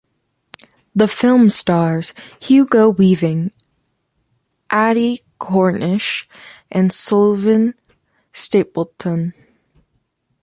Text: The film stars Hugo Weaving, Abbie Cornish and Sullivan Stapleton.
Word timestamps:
The 0.95 1.07
film 1.07 1.47
stars 1.51 2.15
Hugo 2.41 2.89
Weaving, 2.89 3.51
Abbie 4.71 5.21
Cornish 5.37 6.27
and 6.71 6.91
Sullivan 6.91 7.75
Stapleton. 8.33 9.35